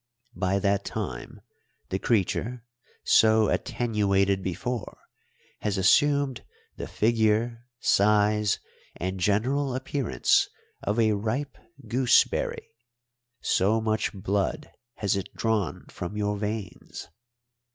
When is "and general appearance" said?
8.95-10.49